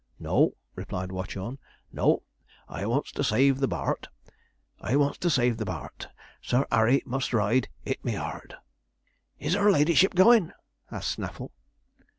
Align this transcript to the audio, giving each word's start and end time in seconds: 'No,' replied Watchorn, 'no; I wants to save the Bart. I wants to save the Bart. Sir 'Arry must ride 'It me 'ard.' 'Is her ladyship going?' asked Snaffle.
'No,' 0.17 0.55
replied 0.73 1.11
Watchorn, 1.11 1.59
'no; 1.91 2.23
I 2.67 2.87
wants 2.87 3.11
to 3.11 3.23
save 3.23 3.59
the 3.59 3.67
Bart. 3.67 4.07
I 4.79 4.95
wants 4.95 5.19
to 5.19 5.29
save 5.29 5.57
the 5.57 5.65
Bart. 5.65 6.07
Sir 6.41 6.65
'Arry 6.71 7.03
must 7.05 7.33
ride 7.35 7.69
'It 7.85 8.03
me 8.03 8.15
'ard.' 8.15 8.55
'Is 9.37 9.53
her 9.53 9.69
ladyship 9.69 10.15
going?' 10.15 10.53
asked 10.89 11.11
Snaffle. 11.11 11.51